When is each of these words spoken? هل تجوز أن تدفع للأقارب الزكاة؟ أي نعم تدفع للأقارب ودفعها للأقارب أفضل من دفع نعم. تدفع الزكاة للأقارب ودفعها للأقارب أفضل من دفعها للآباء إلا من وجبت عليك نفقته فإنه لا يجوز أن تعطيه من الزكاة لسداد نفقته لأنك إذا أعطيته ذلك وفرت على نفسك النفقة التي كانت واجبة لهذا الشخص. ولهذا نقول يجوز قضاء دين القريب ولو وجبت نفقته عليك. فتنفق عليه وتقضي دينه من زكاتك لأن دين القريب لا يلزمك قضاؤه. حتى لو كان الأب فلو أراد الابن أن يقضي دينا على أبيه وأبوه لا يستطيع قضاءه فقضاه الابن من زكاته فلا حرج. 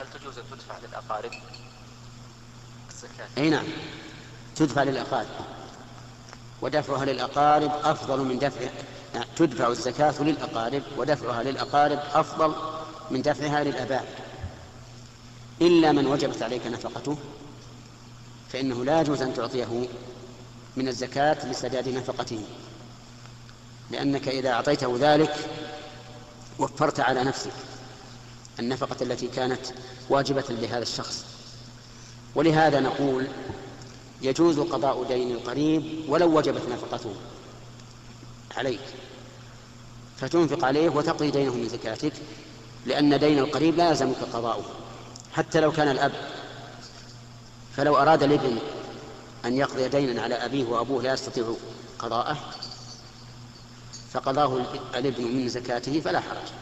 هل 0.00 0.20
تجوز 0.20 0.38
أن 0.38 0.44
تدفع 0.50 0.78
للأقارب 0.88 1.30
الزكاة؟ 2.90 3.28
أي 3.38 3.50
نعم 3.50 3.66
تدفع 4.56 4.82
للأقارب 4.82 5.28
ودفعها 6.62 7.04
للأقارب 7.04 7.72
أفضل 7.84 8.24
من 8.24 8.38
دفع 8.38 8.60
نعم. 9.14 9.24
تدفع 9.36 9.68
الزكاة 9.68 10.22
للأقارب 10.22 10.82
ودفعها 10.96 11.42
للأقارب 11.42 11.98
أفضل 12.12 12.54
من 13.10 13.22
دفعها 13.22 13.64
للآباء 13.64 14.06
إلا 15.60 15.92
من 15.92 16.06
وجبت 16.06 16.42
عليك 16.42 16.66
نفقته 16.66 17.16
فإنه 18.52 18.84
لا 18.84 19.00
يجوز 19.00 19.22
أن 19.22 19.34
تعطيه 19.34 19.88
من 20.76 20.88
الزكاة 20.88 21.46
لسداد 21.46 21.88
نفقته 21.88 22.44
لأنك 23.90 24.28
إذا 24.28 24.50
أعطيته 24.50 24.96
ذلك 25.00 25.34
وفرت 26.58 27.00
على 27.00 27.24
نفسك 27.24 27.52
النفقة 28.60 28.96
التي 29.02 29.28
كانت 29.28 29.60
واجبة 30.08 30.44
لهذا 30.48 30.82
الشخص. 30.82 31.24
ولهذا 32.34 32.80
نقول 32.80 33.26
يجوز 34.22 34.60
قضاء 34.60 35.04
دين 35.04 35.30
القريب 35.32 36.04
ولو 36.08 36.38
وجبت 36.38 36.62
نفقته 36.70 37.14
عليك. 38.56 38.80
فتنفق 40.16 40.64
عليه 40.64 40.88
وتقضي 40.88 41.30
دينه 41.30 41.54
من 41.54 41.68
زكاتك 41.68 42.12
لأن 42.86 43.18
دين 43.18 43.38
القريب 43.38 43.76
لا 43.76 43.88
يلزمك 43.88 44.16
قضاؤه. 44.32 44.64
حتى 45.32 45.60
لو 45.60 45.72
كان 45.72 45.88
الأب 45.88 46.12
فلو 47.76 47.96
أراد 47.96 48.22
الابن 48.22 48.58
أن 49.44 49.56
يقضي 49.56 49.88
دينا 49.88 50.22
على 50.22 50.34
أبيه 50.34 50.64
وأبوه 50.64 51.02
لا 51.02 51.12
يستطيع 51.12 51.54
قضاءه 51.98 52.36
فقضاه 54.10 54.64
الابن 54.94 55.24
من 55.24 55.48
زكاته 55.48 56.00
فلا 56.00 56.20
حرج. 56.20 56.52